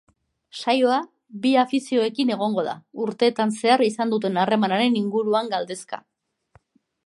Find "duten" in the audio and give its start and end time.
4.15-4.43